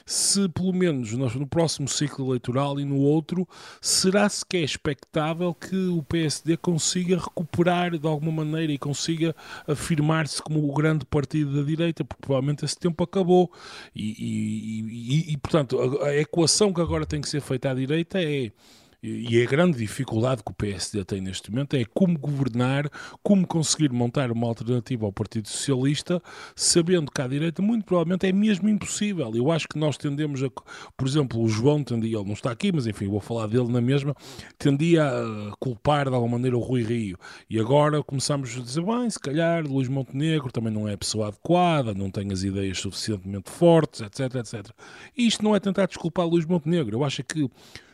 [0.07, 3.47] se pelo menos no próximo ciclo eleitoral e no outro,
[3.81, 9.35] será sequer expectável que o PSD consiga recuperar de alguma maneira e consiga
[9.66, 13.51] afirmar-se como o grande partido da direita, porque provavelmente esse tempo acabou.
[13.95, 17.75] E, e, e, e portanto, a, a equação que agora tem que ser feita à
[17.75, 18.53] direita é
[19.02, 22.90] e a grande dificuldade que o PSD tem neste momento é como governar,
[23.22, 26.20] como conseguir montar uma alternativa ao Partido Socialista,
[26.54, 29.32] sabendo que à direita muito provavelmente é mesmo impossível.
[29.35, 30.48] Eu acho que nós tendemos a,
[30.96, 33.80] por exemplo, o João tendia, ele não está aqui, mas enfim, vou falar dele na
[33.80, 34.14] mesma,
[34.59, 37.18] tendia a culpar de alguma maneira o Rui Rio.
[37.48, 41.28] E agora começamos a dizer, bem, se calhar Luís Montenegro também não é a pessoa
[41.28, 44.70] adequada, não tem as ideias suficientemente fortes, etc, etc.
[45.16, 46.96] E isto não é tentar desculpar Luís Montenegro.
[46.96, 47.48] Eu acho que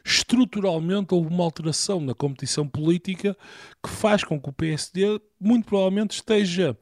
[0.04, 3.36] estruturalmente houve uma alteração na competição política
[3.82, 6.76] que faz com que o PSD muito provavelmente esteja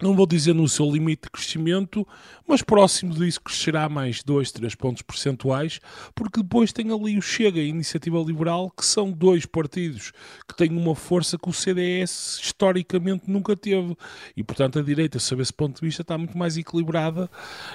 [0.00, 2.06] não vou dizer no seu limite de crescimento,
[2.46, 5.80] mas próximo disso crescerá mais 2, 3 pontos percentuais,
[6.14, 10.12] porque depois tem ali o Chega e a Iniciativa Liberal, que são dois partidos
[10.48, 13.96] que têm uma força que o CDS historicamente nunca teve.
[14.36, 17.30] E, portanto, a direita, sob esse ponto de vista, está muito mais equilibrada.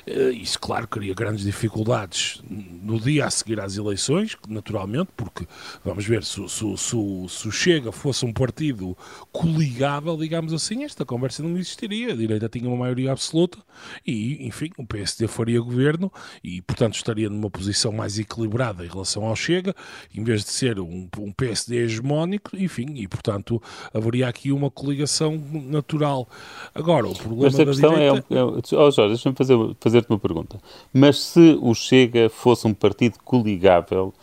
[0.05, 5.47] Eh, isso, claro, cria grandes dificuldades no dia a seguir às eleições, naturalmente, porque,
[5.83, 6.95] vamos ver, se, se, se,
[7.29, 8.97] se o Chega fosse um partido
[9.31, 13.57] coligável, digamos assim, esta conversa não existiria a direita tinha uma maioria absoluta
[14.05, 16.11] e, enfim, o PSD faria governo
[16.43, 19.75] e, portanto, estaria numa posição mais equilibrada em relação ao Chega,
[20.15, 23.61] em vez de ser um, um PSD hegemónico, enfim, e, portanto,
[23.93, 26.27] haveria aqui uma coligação natural.
[26.73, 28.25] Agora, o problema Mas a questão da direita...
[28.29, 28.37] é...
[28.37, 30.59] é oh Jorge, deixa-me fazer, fazer-te uma pergunta.
[30.93, 34.13] Mas se o Chega fosse um partido coligável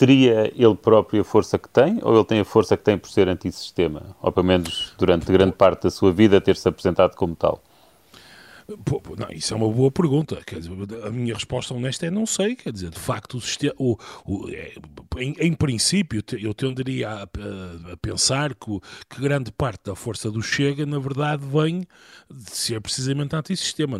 [0.00, 3.10] teria ele próprio a força que tem ou ele tem a força que tem por
[3.10, 4.16] ser antissistema?
[4.22, 7.62] Ou pelo menos durante grande parte da sua vida ter-se apresentado como tal?
[9.18, 10.40] Não, isso é uma boa pergunta.
[10.46, 10.72] Quer dizer,
[11.04, 12.56] a minha resposta honesta é não sei.
[12.56, 14.72] Quer dizer, de facto, o sistema, o, o, é,
[15.18, 20.30] em, em, princípio, eu tenderia a, a, a pensar que, que, grande parte da força
[20.30, 21.86] do Chega, na verdade, vem
[22.30, 23.98] de ser precisamente antissistema.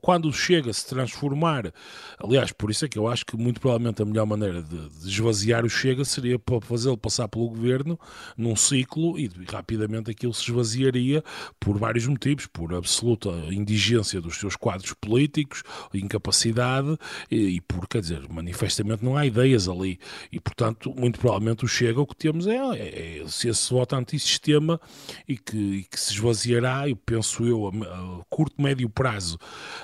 [0.00, 1.72] Quando o Chega se transformar,
[2.18, 5.08] aliás, por isso é que eu acho que muito provavelmente a melhor maneira de, de
[5.08, 7.98] esvaziar o Chega seria fazê-lo passar pelo governo
[8.36, 11.24] num ciclo e rapidamente aquilo se esvaziaria
[11.58, 16.96] por vários motivos, por absoluta indigência dos seus quadros políticos, incapacidade
[17.30, 19.98] e, e por, quer dizer, manifestamente não há ideias ali
[20.30, 24.80] e, portanto, muito provavelmente o Chega o que temos é, é, é esse voto antissistema
[25.26, 29.38] e que, e que se esvaziará, eu penso eu, a, a curto, médio prazo.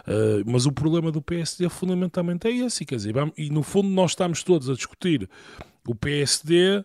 [0.07, 3.89] Uh, mas o problema do PSD fundamentalmente é esse, quer dizer, vamos, e no fundo
[3.89, 5.29] nós estamos todos a discutir
[5.87, 6.85] o PSD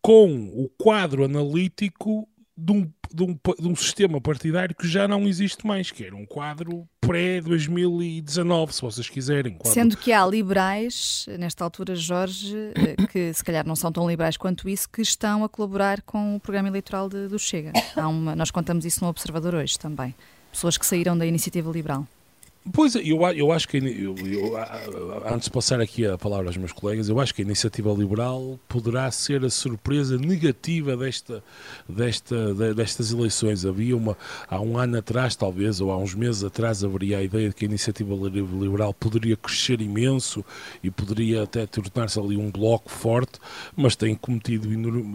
[0.00, 5.28] com o quadro analítico de um, de, um, de um sistema partidário que já não
[5.28, 9.54] existe mais, que era um quadro pré-2019, se vocês quiserem.
[9.54, 9.72] Quadro...
[9.72, 14.36] Sendo que há liberais, nesta altura, Jorge, eh, que se calhar não são tão liberais
[14.36, 17.72] quanto isso, que estão a colaborar com o programa eleitoral de, do Chega.
[17.96, 20.14] Uma, nós contamos isso no Observador hoje também.
[20.50, 22.06] Pessoas que saíram da iniciativa liberal.
[22.72, 24.56] Pois, eu, eu acho que, eu, eu,
[25.26, 28.58] antes de passar aqui a palavra aos meus colegas, eu acho que a iniciativa liberal
[28.68, 31.44] poderá ser a surpresa negativa desta,
[31.88, 33.64] desta, destas eleições.
[33.64, 34.16] Havia uma,
[34.48, 37.64] há um ano atrás, talvez, ou há uns meses atrás, haveria a ideia de que
[37.64, 40.44] a iniciativa liberal poderia crescer imenso
[40.82, 43.38] e poderia até tornar-se ali um bloco forte,
[43.76, 44.68] mas tem cometido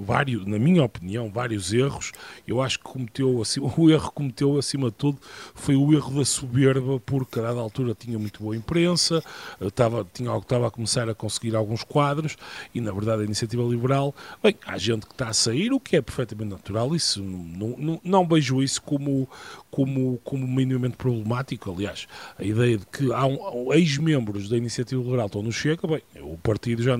[0.03, 2.13] vários, na minha opinião, vários erros.
[2.47, 5.17] Eu acho que cometeu, assim, o erro que cometeu, acima de tudo,
[5.53, 9.23] foi o erro da soberba, porque a dada altura tinha muito boa imprensa,
[9.60, 12.36] estava, tinha, estava a começar a conseguir alguns quadros
[12.73, 15.95] e, na verdade, a iniciativa liberal, bem, há gente que está a sair, o que
[15.95, 19.27] é perfeitamente natural, isso não, não, não vejo isso como,
[19.69, 21.71] como, como minimamente problemático.
[21.71, 26.01] Aliás, a ideia de que há um, ex-membros da iniciativa liberal estão no Chega, bem,
[26.21, 26.97] o partido já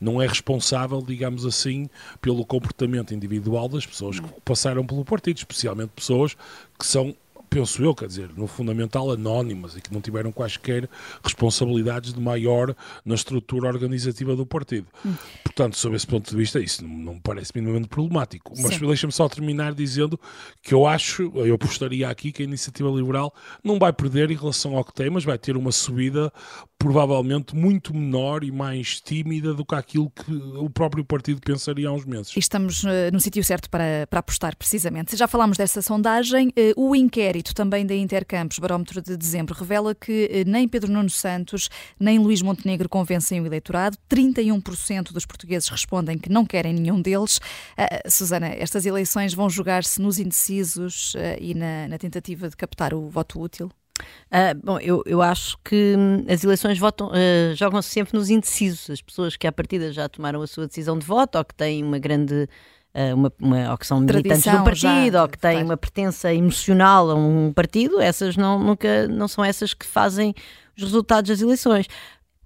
[0.00, 1.88] não é responsável, digamos assim,
[2.20, 6.36] pelo comportamento individual das pessoas que passaram pelo partido, especialmente pessoas
[6.78, 7.14] que são
[7.52, 10.88] penso eu, quer dizer, no fundamental anónimas e que não tiveram quaisquer
[11.22, 14.86] responsabilidades de maior na estrutura organizativa do partido.
[15.04, 15.14] Hum.
[15.44, 18.54] Portanto, sob esse ponto de vista, isso não, me parece minimamente problemático.
[18.58, 20.18] Mas deixa-me só terminar dizendo
[20.62, 24.74] que eu acho, eu apostaria aqui que a iniciativa liberal não vai perder em relação
[24.76, 26.32] ao que tem, mas vai ter uma subida
[26.78, 31.92] provavelmente muito menor e mais tímida do que aquilo que o próprio partido pensaria há
[31.92, 32.34] uns meses.
[32.34, 35.16] E estamos uh, no sítio certo para, para apostar, precisamente.
[35.16, 36.48] Já falámos dessa sondagem.
[36.48, 41.10] Uh, o inquérito também da Intercampos, barómetro de dezembro, revela que uh, nem Pedro Nuno
[41.10, 43.96] Santos nem Luís Montenegro convencem o eleitorado.
[44.10, 47.40] 31% dos portugueses respondem que não querem nenhum deles.
[48.08, 53.40] Susana, estas eleições vão jogar-se nos indecisos e na, na tentativa de captar o voto
[53.40, 53.70] útil?
[54.30, 58.90] Uh, bom, eu, eu acho que hum, as eleições uh, jogam-se sempre nos indecisos.
[58.90, 61.82] As pessoas que à partida já tomaram a sua decisão de voto ou que têm
[61.82, 62.48] uma grande.
[62.94, 67.10] Uh, uma, uma, ou que são militantes do partido, ou que têm uma pertença emocional
[67.10, 70.34] a um partido, essas não, nunca não são essas que fazem
[70.76, 71.86] os resultados das eleições.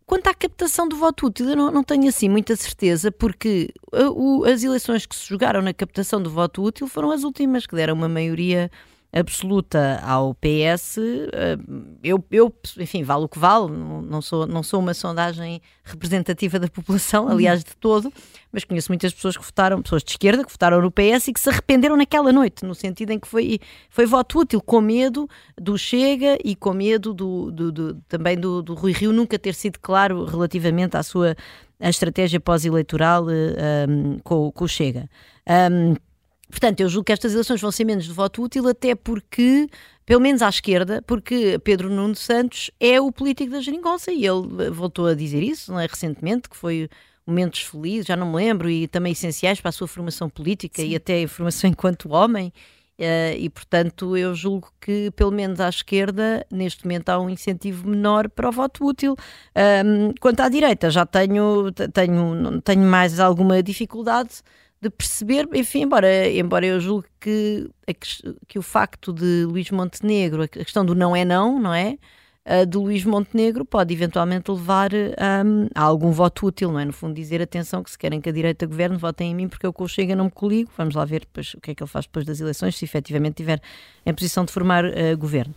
[0.07, 3.75] Quanto à captação do voto útil, eu não, não tenho assim muita certeza, porque
[4.15, 7.75] o, as eleições que se jogaram na captação do voto útil foram as últimas, que
[7.75, 8.71] deram uma maioria
[9.13, 11.57] absoluta ao PS, eh,
[12.03, 16.69] eu, eu, enfim, vale o que vale, não sou, não sou uma sondagem representativa da
[16.69, 17.31] população, uhum.
[17.31, 18.13] aliás, de todo,
[18.53, 21.41] mas conheço muitas pessoas que votaram, pessoas de esquerda, que votaram no PS e que
[21.41, 25.79] se arrependeram naquela noite, no sentido em que foi, foi voto útil, com medo do
[25.79, 29.79] Chega e com medo do, do, do também do, do Rui Rio nunca ter sido
[29.81, 31.37] claro relativamente à sua
[31.79, 33.87] à estratégia pós-eleitoral um, eh,
[34.25, 35.11] com, com o Chega.
[35.47, 35.95] Um,
[36.49, 39.69] Portanto, eu julgo que estas eleições vão ser menos de voto útil, até porque,
[40.05, 44.71] pelo menos à esquerda, porque Pedro Nuno Santos é o político da geringonça e ele
[44.71, 45.87] voltou a dizer isso, não é?
[45.87, 46.89] Recentemente, que foi
[47.27, 50.89] momentos felizes, já não me lembro, e também essenciais para a sua formação política Sim.
[50.91, 52.53] e até a formação enquanto homem.
[52.99, 57.87] Uh, e portanto eu julgo que pelo menos à esquerda neste momento há um incentivo
[57.87, 59.15] menor para o voto útil
[60.19, 64.41] quanto à direita já tenho tenho tenho mais alguma dificuldade
[64.89, 67.69] de perceber, enfim, embora, embora eu julgue que,
[68.47, 71.99] que o facto de Luís Montenegro, a questão do não é não, não é?
[72.47, 76.85] Uh, de Luís Montenegro pode eventualmente levar um, a algum voto útil, não é?
[76.85, 79.67] No fundo, dizer atenção que se querem que a direita governe, votem em mim porque
[79.67, 80.71] eu com o Chega não me coligo.
[80.77, 83.33] Vamos lá ver depois o que é que ele faz depois das eleições, se efetivamente
[83.33, 83.61] estiver
[84.05, 85.55] em posição de formar uh, governo.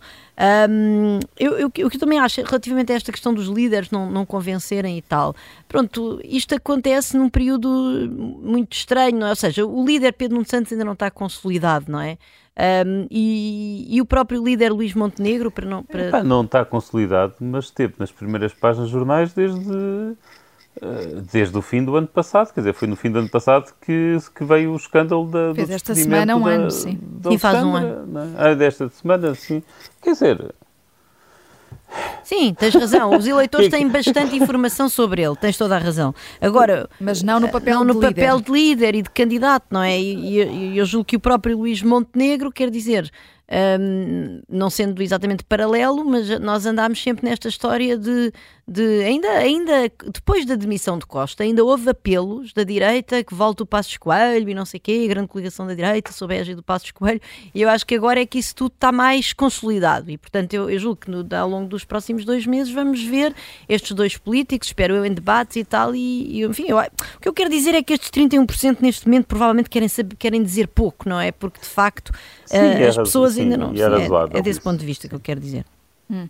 [0.68, 4.10] Um, eu, eu, o que eu também acho relativamente a esta questão dos líderes não,
[4.10, 5.34] não convencerem e tal,
[5.68, 7.68] pronto, isto acontece num período
[8.42, 9.30] muito estranho, não é?
[9.30, 12.16] Ou seja, o líder Pedro Nuno Santos ainda não está consolidado, não é?
[12.58, 16.08] Um, e, e, o próprio líder Luís Montenegro para não, para...
[16.08, 20.16] Epá, não está consolidado, mas esteve nas primeiras páginas dos jornais desde,
[20.82, 23.72] eh, desde o fim do ano passado, quer dizer, foi no fim do ano passado
[23.80, 26.98] que, que veio o escândalo da, Fez do esta semana um da, ano, sim.
[27.30, 28.18] E faz um ano.
[28.18, 28.50] É?
[28.50, 29.62] Ah, desta semana, sim.
[30.02, 30.54] Quer dizer,
[32.22, 33.16] Sim, tens razão.
[33.16, 36.14] Os eleitores têm bastante informação sobre ele, tens toda a razão.
[36.40, 38.44] Agora, mas não no papel, não no de, papel líder.
[38.44, 39.98] de líder e de candidato, não é?
[39.98, 43.10] E, eu julgo que o próprio Luís Montenegro quer dizer
[43.50, 48.32] um, não sendo exatamente paralelo, mas nós andámos sempre nesta história de,
[48.70, 53.64] de ainda, ainda depois da demissão de Costa, ainda houve apelos da direita que volte
[53.64, 56.38] o Passos Coelho e não sei o quê, a grande coligação da direita sob a
[56.38, 57.20] égide do Passos Coelho,
[57.52, 60.70] e eu acho que agora é que isso tudo está mais consolidado e portanto eu,
[60.70, 63.34] eu julgo que no, ao longo dos próximos dois meses vamos ver
[63.68, 67.28] estes dois políticos, espero eu, em debates e tal, e, e enfim, eu, o que
[67.28, 71.08] eu quero dizer é que estes 31% neste momento provavelmente querem, saber, querem dizer pouco,
[71.08, 71.32] não é?
[71.32, 72.12] Porque de facto
[72.46, 73.72] Sim, uh, as pessoas sim, ainda não.
[73.72, 75.64] É, é, desse ponto de vista que eu quero dizer.
[76.10, 76.24] Hum.
[76.24, 76.28] Uh,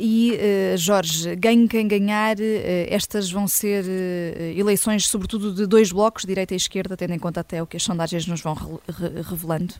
[0.00, 2.42] e, uh, Jorge, ganhe quem ganhar, uh,
[2.88, 3.84] estas vão ser
[4.56, 7.82] eleições, sobretudo, de dois blocos, direita e esquerda, tendo em conta até o que as
[7.84, 9.74] sondagens nos vão re revelando?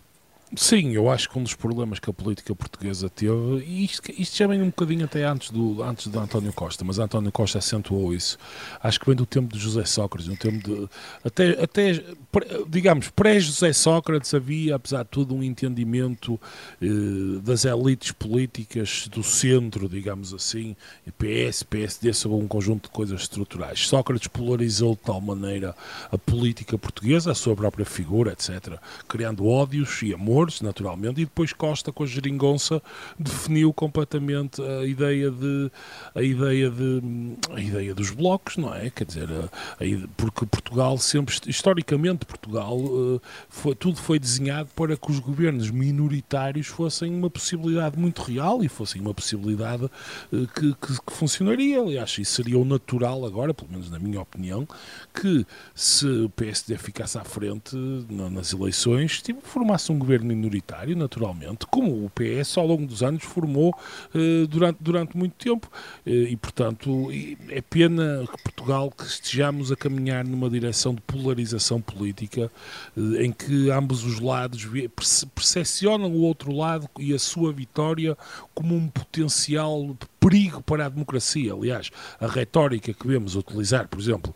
[0.57, 4.37] Sim, eu acho que um dos problemas que a política portuguesa teve, e isto, isto
[4.37, 8.15] já vem um bocadinho até antes do, antes de António Costa, mas António Costa acentuou
[8.15, 8.39] isso.
[8.83, 10.89] Acho que vem do tempo de José Sócrates, um tempo de.
[11.25, 12.05] Até, até
[12.69, 16.41] digamos, pré-José Sócrates havia, apesar de tudo, um entendimento
[16.81, 16.87] eh,
[17.43, 20.77] das elites políticas do centro, digamos assim,
[21.19, 23.87] PS, PSD, sobre um conjunto de coisas estruturais.
[23.87, 25.75] Sócrates polarizou de tal maneira
[26.11, 31.53] a política portuguesa, a sua própria figura, etc., criando ódios e amor naturalmente, e depois
[31.53, 32.83] Costa com a geringonça
[33.19, 35.71] definiu completamente a ideia de
[36.15, 37.03] a ideia de
[37.51, 38.91] a ideia dos blocos, não é?
[38.91, 44.97] Quer dizer, a, a, porque Portugal sempre historicamente Portugal eh, foi, tudo foi desenhado para
[44.97, 49.85] que os governos minoritários fossem uma possibilidade muito real e fossem uma possibilidade
[50.33, 51.81] eh, que, que, que funcionaria.
[51.81, 54.67] Aliás, isso seria o natural agora, pelo menos na minha opinião,
[55.13, 57.77] que se o PSD ficasse à frente
[58.09, 63.25] nas eleições, tipo, formasse um governo minoritário, naturalmente, como o PS ao longo dos anos
[63.25, 63.75] formou
[64.15, 65.71] eh, durante, durante muito tempo.
[66.07, 67.09] Eh, e, portanto,
[67.49, 72.51] é pena que Portugal que estejamos a caminhar numa direção de polarização política
[72.97, 74.67] eh, em que ambos os lados
[75.35, 78.17] percepcionam o outro lado e a sua vitória
[78.55, 81.53] como um potencial perigo para a democracia.
[81.53, 84.35] Aliás, a retórica que vemos utilizar, por exemplo,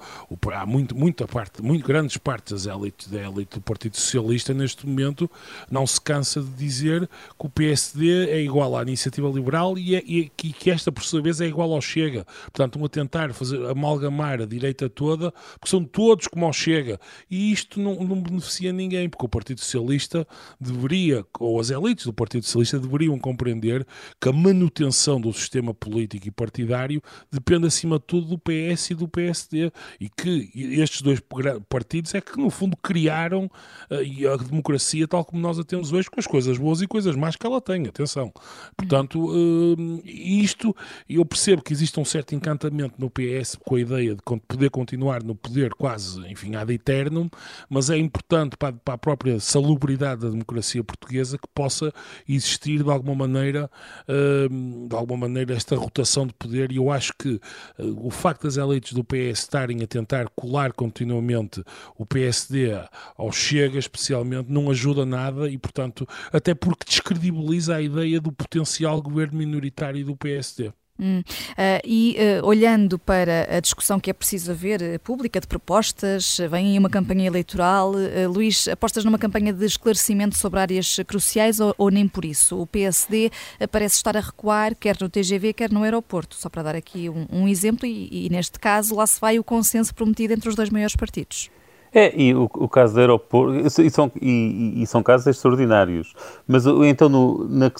[0.52, 4.86] há muito, muita parte, muito grandes partes da elite, da elite do Partido Socialista neste
[4.86, 5.30] momento
[5.70, 10.02] não se cansa de dizer que o PSD é igual à iniciativa liberal e, é,
[10.04, 12.26] e que, que esta, por sua vez, é igual ao Chega.
[12.42, 17.00] Portanto, estão a tentar fazer, amalgamar a direita toda, porque são todos como ao Chega.
[17.30, 20.26] E isto não, não beneficia ninguém, porque o Partido Socialista
[20.60, 23.86] deveria, ou as elites do Partido Socialista deveriam compreender
[24.20, 28.94] que a manutenção do sistema político e partidário depende acima de tudo do PS e
[28.94, 31.20] do PSD e que estes dois
[31.68, 33.50] partidos é que no fundo criaram
[33.90, 37.16] uh, a democracia tal como nós a temos hoje com as coisas boas e coisas
[37.16, 38.32] más que ela tem, atenção.
[38.76, 40.74] Portanto, uh, isto
[41.08, 45.22] eu percebo que existe um certo encantamento no PS com a ideia de poder continuar
[45.22, 47.28] no poder quase, enfim, ad eternum,
[47.68, 51.92] mas é importante para, a própria salubridade da democracia portuguesa que possa
[52.28, 53.70] existir de alguma maneira,
[54.08, 57.40] uh, de alguma maneira esta rotação de poder e eu acho que
[57.78, 61.62] uh, o facto das elites do PS estarem a tentar colar continuamente
[61.96, 62.70] o PSD
[63.16, 69.02] ao Chega, especialmente, não ajuda nada e, portanto, até porque descredibiliza a ideia do potencial
[69.02, 70.72] governo minoritário do PSD.
[71.00, 71.20] Hum.
[71.20, 76.38] Uh, e uh, olhando para a discussão que é preciso haver uh, pública de propostas,
[76.50, 77.92] vem aí uma campanha eleitoral.
[78.28, 82.60] Luís, apostas numa campanha de esclarecimento sobre áreas cruciais ou, ou nem por isso?
[82.60, 83.30] O PSD
[83.70, 87.26] parece estar a recuar, quer no TGV, quer no aeroporto, só para dar aqui um,
[87.30, 90.70] um exemplo, e, e, neste caso lá se vai o consenso prometido entre os dois
[90.70, 91.50] maiores partidos.
[91.92, 96.14] É, e o, o caso do aeroporto, e são, e, e, são casos extraordinários,
[96.46, 97.70] mas então no, na,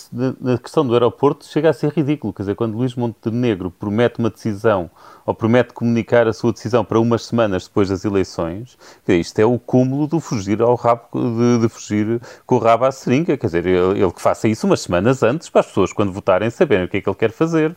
[0.41, 4.31] na, questão do aeroporto chega a ser ridículo, quer dizer, quando Luís Montenegro promete uma
[4.31, 4.91] decisão
[5.29, 9.59] ou promete comunicar a sua decisão para umas semanas depois das eleições, isto é o
[9.59, 13.67] cúmulo do fugir ao rabo, de, de, fugir com o rabo à seringa, quer dizer,
[13.67, 16.89] ele, ele que faça isso umas semanas antes para as pessoas quando votarem saberem o
[16.89, 17.77] que é que ele quer fazer.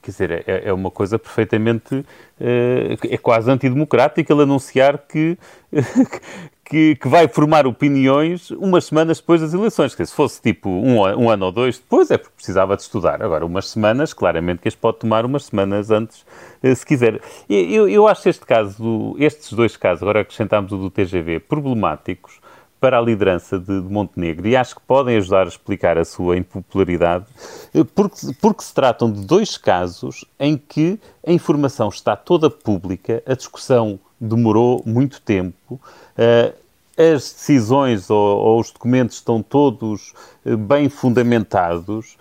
[0.00, 2.06] Quer dizer, é, é uma coisa perfeitamente.
[2.40, 5.36] É, é quase antidemocrática ele anunciar que,
[6.72, 9.92] que, que, vai formar opiniões umas semanas depois das eleições.
[9.92, 13.22] Se fosse tipo um, um, ano ou dois depois, é porque precisava de estudar.
[13.22, 16.24] Agora, umas semanas, claramente que as pode tomar umas semanas antes,
[16.62, 17.20] eh, se quiser.
[17.46, 22.40] Eu, eu acho este caso, estes dois casos, agora acrescentámos o do TGV, problemáticos
[22.80, 26.38] para a liderança de, de, Montenegro e acho que podem ajudar a explicar a sua
[26.38, 27.26] impopularidade,
[27.74, 33.22] eh, porque, porque se tratam de dois casos em que a informação está toda pública,
[33.26, 36.61] a discussão demorou muito tempo, uh,
[37.10, 40.12] as decisões ou, ou, os documentos estão todos
[40.44, 42.16] eh, bem fundamentados,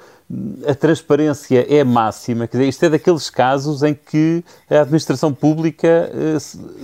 [0.66, 2.48] a transparência é máxima.
[2.48, 6.38] Quer dizer, isto é daqueles casos em que a administração pública eh,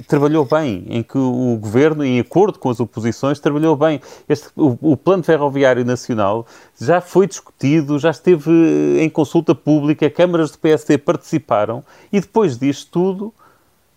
[0.07, 4.01] trabalhou bem, em que o governo, em acordo com as oposições, trabalhou bem.
[4.27, 6.45] Este, o, o Plano Ferroviário Nacional
[6.79, 12.57] já foi discutido, já esteve eh, em consulta pública, câmaras do PSD participaram e depois
[12.57, 13.33] disto tudo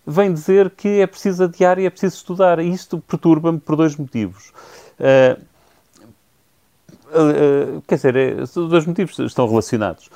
[0.05, 2.59] vem dizer que é preciso adiar e é preciso estudar.
[2.59, 4.51] E isto perturba-me por dois motivos.
[4.99, 5.41] Uh,
[7.11, 10.09] uh, quer dizer, é, dois motivos estão relacionados.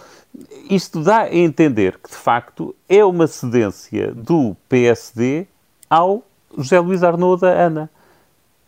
[0.70, 5.48] Isto dá a entender que, de facto, é uma cedência do PSD
[5.90, 6.24] ao
[6.58, 7.90] José Luís Arnaud da ANA.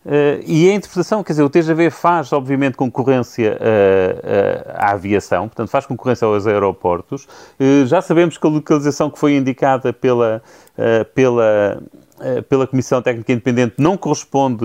[0.07, 5.49] Uh, e a interpretação, quer dizer, o TGV faz, obviamente, concorrência uh, uh, à aviação,
[5.49, 7.27] portanto, faz concorrência aos aeroportos.
[7.85, 10.41] já sabemos que a localização que foi indicada pela,
[11.13, 11.81] pela,
[12.47, 14.63] pela Comissão Técnica Independente não corresponde,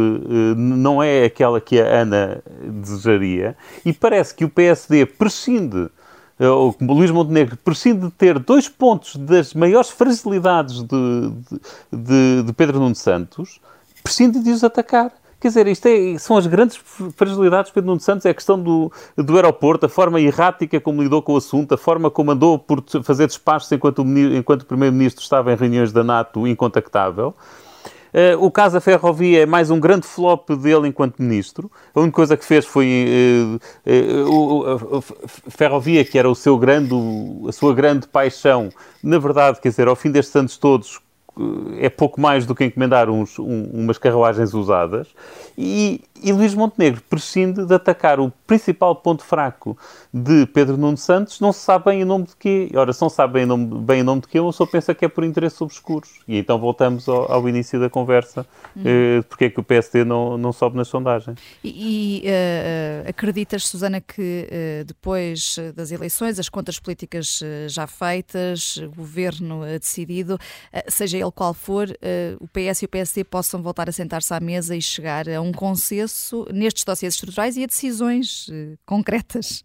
[0.56, 5.90] não é aquela que a ANA desejaria, e parece que o PSD prescinde
[6.38, 11.32] o Luís Montenegro prescinde de ter dois pontos das maiores fragilidades de,
[11.92, 13.60] de, de Pedro Nuno Santos,
[14.02, 15.12] prescinde de os atacar.
[15.42, 16.76] Quer dizer, isto é, são as grandes
[17.16, 21.02] fragilidades de Pedro Nuno Santos, é a questão do, do aeroporto, a forma errática como
[21.02, 24.66] lidou com o assunto, a forma como andou por fazer despachos enquanto o, enquanto o
[24.66, 27.34] Primeiro-Ministro estava em reuniões da NATO incontactável.
[28.14, 31.68] Uh, o caso da ferrovia é mais um grande flop dele enquanto ministro.
[31.92, 36.94] A única coisa que fez foi uh, uh, a ferrovia, que era o seu grande,
[37.48, 38.68] a sua grande paixão,
[39.02, 41.00] na verdade, quer dizer, ao fim destes anos todos,
[41.78, 45.08] é pouco mais do que encomendar uns, um, umas carruagens usadas.
[45.56, 49.76] E, e Luís Montenegro prescinde de atacar o principal ponto fraco
[50.12, 52.70] de Pedro Nuno Santos, não se sabe bem em nome de quê.
[52.74, 54.94] Ora, se não sabe bem em nome, bem em nome de quê, uma pessoa pensa
[54.94, 56.20] que é por interesses obscuros.
[56.28, 58.46] E então voltamos ao, ao início da conversa,
[58.76, 58.82] hum.
[58.84, 61.38] eh, porque é que o PSD não, não sobe nas sondagens.
[61.64, 67.86] E, e uh, acreditas, Susana, que uh, depois das eleições, as contas políticas uh, já
[67.86, 70.38] feitas, governo decidido,
[70.88, 71.88] seja ele qual for,
[72.40, 75.52] o PS e o PSD possam voltar a sentar-se à mesa e chegar a um
[75.52, 76.11] consenso
[76.52, 79.64] nestes dossiês estruturais e a decisões uh, concretas.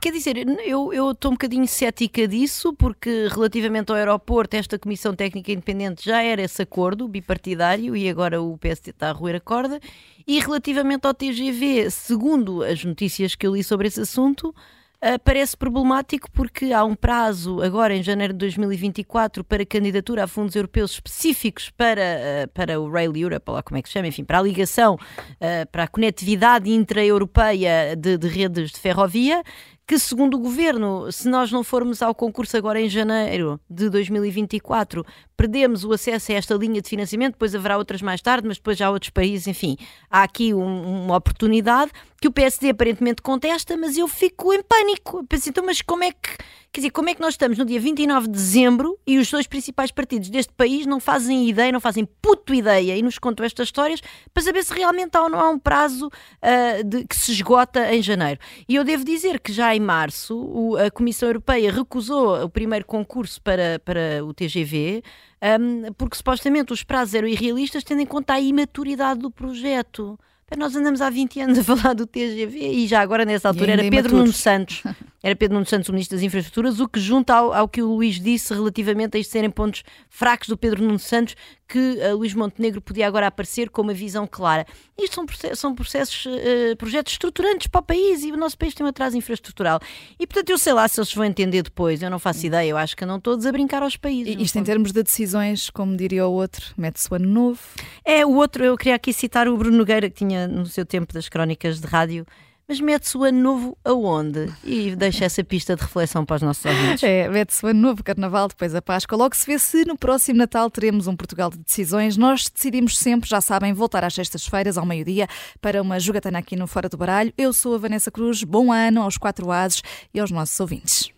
[0.00, 0.36] Quer dizer,
[0.66, 6.22] eu estou um bocadinho cética disso, porque relativamente ao aeroporto, esta Comissão Técnica Independente já
[6.22, 9.80] era esse acordo bipartidário e agora o PSD está a roer a corda.
[10.26, 14.54] E relativamente ao TGV, segundo as notícias que eu li sobre esse assunto,
[15.02, 20.26] Uh, parece problemático porque há um prazo, agora em janeiro de 2024, para candidatura a
[20.26, 22.02] fundos europeus específicos para,
[22.44, 24.96] uh, para o Rail Europe, lá como é que se chama, enfim, para a ligação,
[24.96, 29.42] uh, para a conectividade intra-europeia de, de redes de ferrovia,
[29.90, 35.04] que, segundo o governo, se nós não formos ao concurso agora em janeiro de 2024,
[35.36, 38.80] perdemos o acesso a esta linha de financiamento, depois haverá outras mais tarde, mas depois
[38.80, 39.76] há outros países, enfim,
[40.08, 45.26] há aqui um, uma oportunidade que o PSD aparentemente contesta, mas eu fico em pânico.
[45.26, 46.36] Penso, então, mas como é que
[46.72, 49.48] Quer dizer, como é que nós estamos no dia 29 de dezembro e os dois
[49.48, 53.66] principais partidos deste país não fazem ideia, não fazem puto ideia e nos contam estas
[53.66, 54.00] histórias
[54.32, 57.92] para saber se realmente há ou não há um prazo uh, de, que se esgota
[57.92, 58.38] em janeiro.
[58.68, 62.86] E eu devo dizer que já em março o, a Comissão Europeia recusou o primeiro
[62.86, 65.02] concurso para, para o TGV.
[65.42, 70.16] Um, porque supostamente os prazos eram irrealistas, tendo em conta a imaturidade do projeto.
[70.56, 73.82] Nós andamos há 20 anos a falar do TGV e já agora nessa altura era
[73.88, 74.82] Pedro Nuno Santos
[75.22, 77.94] era Pedro Nuno Santos o Ministro das Infraestruturas, o que junta ao, ao que o
[77.94, 81.36] Luís disse relativamente a isto serem pontos fracos do Pedro Nuno Santos,
[81.68, 84.66] que uh, Luís Montenegro podia agora aparecer com uma visão clara.
[84.98, 88.74] Isto são, processos, são processos uh, projetos estruturantes para o país e o nosso país
[88.74, 89.78] tem um atraso infraestrutural.
[90.18, 92.76] E portanto eu sei lá se eles vão entender depois, eu não faço ideia, eu
[92.76, 94.34] acho que andam todos a brincar aos países.
[94.34, 97.60] E isto em termos de decisões, como diria o outro, mete-se o ano novo.
[98.04, 101.12] É, o outro, eu queria aqui citar o Bruno Nogueira, que tinha no seu tempo
[101.12, 102.26] das crónicas de rádio
[102.70, 104.48] mas mete-se o ano novo aonde?
[104.62, 107.02] E deixa essa pista de reflexão para os nossos ouvintes.
[107.02, 109.18] É, mete-se o ano novo, Carnaval, depois a Páscoa.
[109.18, 112.16] Logo se vê se no próximo Natal teremos um Portugal de decisões.
[112.16, 115.26] Nós decidimos sempre, já sabem, voltar às sextas-feiras, ao meio-dia,
[115.60, 117.32] para uma jogatana aqui no Fora do Baralho.
[117.36, 118.44] Eu sou a Vanessa Cruz.
[118.44, 119.82] Bom ano aos quatro ases
[120.14, 121.12] e aos nossos ouvintes.